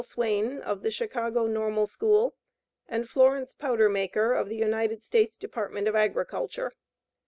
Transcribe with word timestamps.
Swain, 0.03 0.57
of 0.61 0.81
the 0.81 0.89
Chicago 0.89 1.45
Normal 1.45 1.85
School, 1.85 2.35
and 2.87 3.07
Florence 3.07 3.53
Powdermaker, 3.53 4.33
of 4.33 4.49
the 4.49 4.55
United 4.55 5.03
States 5.03 5.37
Department 5.37 5.87
of 5.87 5.95
Agriculture. 5.95 6.73